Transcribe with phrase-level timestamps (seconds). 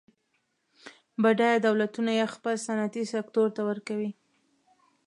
[1.21, 4.11] بډایه دولتونه یې خپل صنعتي سکتور ته ورکوي.